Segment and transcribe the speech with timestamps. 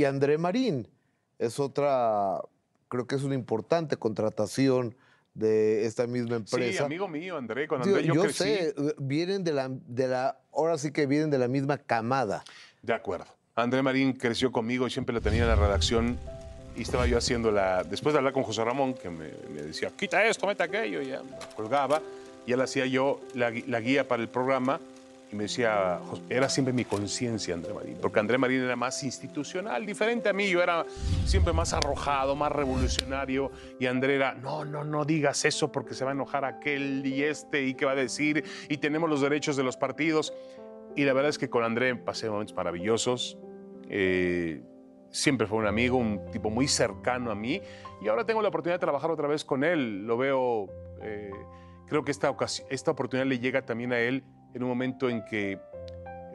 [0.00, 0.88] Y André Marín
[1.38, 2.40] es otra,
[2.88, 4.96] creo que es una importante contratación
[5.34, 6.78] de esta misma empresa.
[6.78, 8.44] Sí, amigo mío, André, con Digo, André yo, yo crecí.
[8.44, 12.42] sé, vienen de la, de la, ahora sí que vienen de la misma camada.
[12.80, 13.26] De acuerdo.
[13.56, 16.18] André Marín creció conmigo y siempre la tenía en la redacción.
[16.74, 17.84] Y estaba yo haciendo la.
[17.84, 21.08] Después de hablar con José Ramón, que me, me decía, quita esto, mete aquello, y
[21.08, 21.20] ya
[21.54, 22.00] colgaba.
[22.46, 24.80] Y él hacía yo la, la guía para el programa.
[25.32, 27.98] Y me decía, "Jos- era siempre mi conciencia, André Marín.
[28.02, 30.48] Porque André Marín era más institucional, diferente a mí.
[30.50, 30.84] Yo era
[31.24, 33.52] siempre más arrojado, más revolucionario.
[33.78, 37.22] Y André era, no, no, no digas eso porque se va a enojar aquel y
[37.22, 38.44] este y qué va a decir.
[38.68, 40.32] Y tenemos los derechos de los partidos.
[40.96, 43.38] Y la verdad es que con André pasé momentos maravillosos.
[43.88, 44.62] Eh,
[45.10, 47.60] siempre fue un amigo, un tipo muy cercano a mí.
[48.02, 50.06] Y ahora tengo la oportunidad de trabajar otra vez con él.
[50.06, 50.66] Lo veo,
[51.02, 51.30] eh,
[51.86, 55.24] creo que esta, ocasi- esta oportunidad le llega también a él en un momento en
[55.24, 55.58] que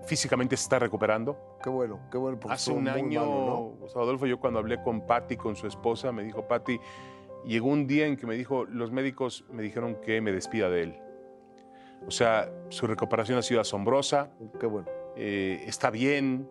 [0.06, 1.58] físicamente se está recuperando.
[1.62, 2.40] Qué bueno, qué bueno.
[2.40, 6.12] porque Hace un año, malo, Gustavo Adolfo, yo cuando hablé con Patty, con su esposa,
[6.12, 6.80] me dijo, Patty,
[7.46, 10.84] llegó un día en que me dijo, los médicos me dijeron que me despida de
[10.84, 11.00] él.
[12.08, 14.52] O sea, su recuperación ha sido asombrosa, ¿no?
[14.60, 14.88] Qué bueno.
[15.16, 16.48] eh, está bien,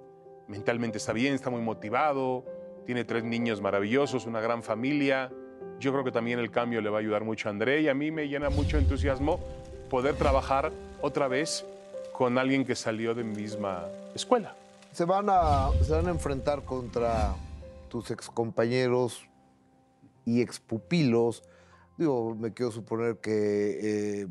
[0.48, 2.44] mentalmente está bien, está muy motivado,
[2.86, 5.30] tiene tres niños maravillosos, una gran familia.
[5.78, 7.94] Yo creo que también el cambio le va a ayudar mucho a André y a
[7.94, 9.40] mí me llena mucho entusiasmo
[9.94, 11.64] poder trabajar otra vez
[12.12, 14.56] con alguien que salió de mi misma escuela.
[14.90, 17.32] Se van a, se van a enfrentar contra
[17.88, 19.24] tus excompañeros
[20.26, 21.44] y expupilos.
[21.96, 24.26] Digo, me quiero suponer que eh,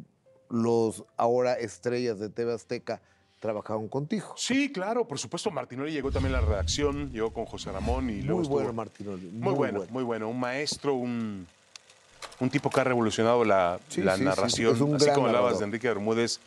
[0.49, 3.01] los ahora estrellas de TV Azteca
[3.39, 4.33] trabajaron contigo.
[4.35, 5.49] Sí, claro, por supuesto.
[5.49, 8.73] Martinoli llegó también a la redacción, llegó con José Ramón y luego Muy estuvo- bueno,
[8.73, 9.29] Martinoli.
[9.31, 10.27] Muy, bueno, muy bueno.
[10.27, 11.47] Un maestro, un,
[12.39, 14.95] un tipo que ha revolucionado la, Sí, la sí, sí, narración.
[14.95, 16.39] Así como hablabas de Enrique Bermúdez,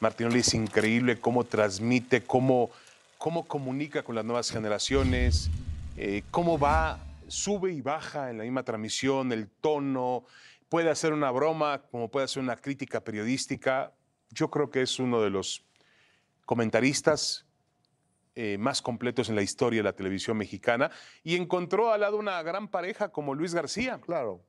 [0.00, 2.70] Martinoli es increíble cómo transmite, cómo,
[3.18, 5.50] cómo comunica con las nuevas generaciones,
[5.96, 10.24] eh, cómo va, sube y baja en la misma transmisión, el tono.
[10.68, 13.92] Puede hacer una broma, como puede hacer una crítica periodística.
[14.30, 15.64] Yo creo que es uno de los
[16.46, 17.44] comentaristas
[18.36, 20.90] eh, más completos en la historia de la televisión mexicana
[21.24, 24.00] y encontró al lado una gran pareja como Luis García.
[24.00, 24.40] Claro.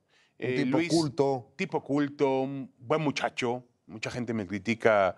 [0.42, 1.52] Un Eh, tipo Luis, culto.
[1.56, 3.64] Tipo culto, un buen muchacho.
[3.86, 5.16] Mucha gente me critica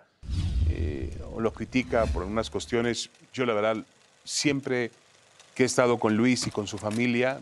[0.69, 3.09] eh, o lo critica por algunas cuestiones.
[3.33, 3.77] Yo la verdad
[4.23, 4.91] siempre
[5.53, 7.39] que he estado con Luis y con su familia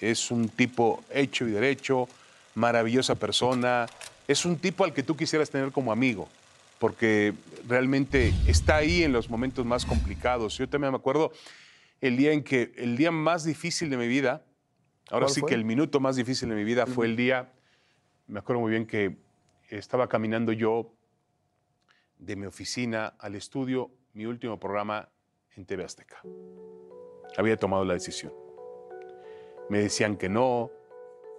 [0.00, 2.08] es un tipo hecho y derecho,
[2.54, 3.86] maravillosa persona.
[4.28, 6.28] Es un tipo al que tú quisieras tener como amigo
[6.78, 7.32] porque
[7.66, 10.58] realmente está ahí en los momentos más complicados.
[10.58, 11.32] Yo también me acuerdo
[12.00, 14.44] el día en que, el día más difícil de mi vida,
[15.10, 15.48] ahora ¿Cuál sí fue?
[15.50, 17.52] que el minuto más difícil de mi vida fue el día,
[18.26, 19.16] me acuerdo muy bien que
[19.68, 20.92] estaba caminando yo
[22.18, 25.08] de mi oficina al estudio, mi último programa
[25.56, 26.22] en TV Azteca.
[27.36, 28.32] Había tomado la decisión.
[29.68, 30.70] Me decían que no,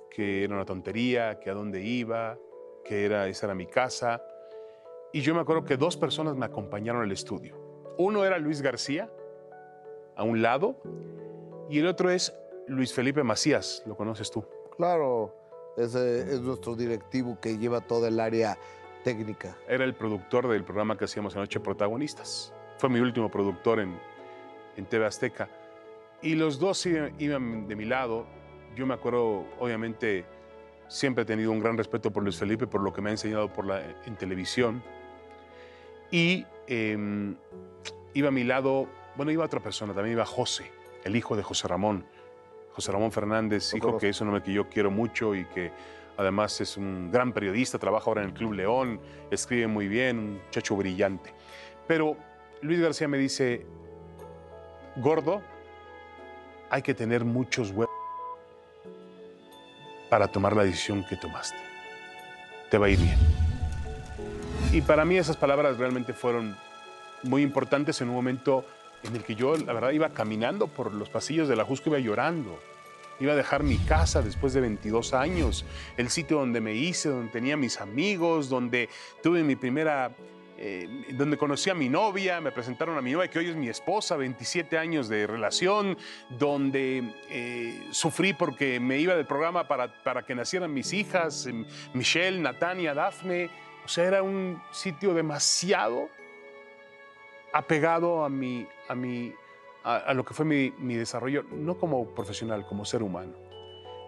[0.10, 2.38] que era una tontería, que a dónde iba,
[2.84, 4.22] que era, esa era mi casa.
[5.14, 7.58] Y yo me acuerdo que dos personas me acompañaron al estudio.
[7.98, 9.10] Uno era Luis García,
[10.16, 10.82] a un lado,
[11.70, 12.34] y el otro es
[12.68, 14.46] Luis Felipe Macías, lo conoces tú.
[14.76, 15.34] Claro.
[15.78, 18.58] Ese es nuestro directivo que lleva toda el área
[19.04, 19.58] técnica.
[19.68, 22.54] Era el productor del programa que hacíamos anoche Protagonistas.
[22.78, 23.98] Fue mi último productor en,
[24.78, 25.50] en TV Azteca.
[26.22, 28.26] Y los dos iban, de mi lado.
[28.76, 30.26] Yo me acuerdo, obviamente,
[30.88, 33.52] siempre he tenido un gran respeto por Luis Felipe, por lo que me ha enseñado
[33.52, 34.82] por la, en televisión.
[36.10, 37.36] Y eh,
[38.14, 40.72] iba a mi lado, bueno, iba otra persona, también iba José,
[41.04, 42.06] el hijo de José Ramón.
[42.76, 44.02] José Ramón Fernández, Lo hijo conozco.
[44.02, 45.72] que es un hombre que yo quiero mucho y que
[46.18, 49.00] además es un gran periodista, trabaja ahora en el Club León,
[49.32, 51.34] escribe muy bien, un muchacho brillante.
[51.88, 52.18] Pero
[52.62, 53.66] Luis García me dice,
[54.98, 55.42] gordo,
[56.70, 57.96] hay que tener muchos huevos
[60.10, 61.58] para tomar la decisión que tomaste.
[62.70, 63.18] Te va a ir bien.
[64.74, 66.58] Y para mí esas palabras realmente fueron
[67.24, 68.66] muy importantes en un momento
[69.08, 72.00] en el que yo, la verdad, iba caminando por los pasillos de la Jusco, iba
[72.00, 72.60] llorando.
[73.20, 75.66] Iba a dejar mi casa después de 22 años,
[75.96, 78.90] el sitio donde me hice, donde tenía mis amigos, donde
[79.24, 80.12] tuve mi primera,
[80.58, 83.70] eh, donde conocí a mi novia, me presentaron a mi novia, que hoy es mi
[83.70, 85.98] esposa, 27 años de relación,
[86.30, 91.66] donde eh, sufrí porque me iba del programa para, para que nacieran mis hijas, em,
[91.94, 93.50] Michelle, Natania, Dafne.
[93.86, 96.10] O sea, era un sitio demasiado
[97.58, 99.34] apegado a mi, a mi,
[99.84, 103.34] a, a lo que fue mi, mi desarrollo, no como profesional, como ser humano.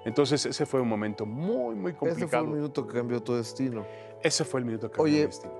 [0.05, 2.43] Entonces ese fue un momento muy, muy Ese fue complicado.
[2.45, 3.85] el minuto que cambió tu destino.
[4.23, 5.53] Ese fue el minuto que cambió Oye, mi destino.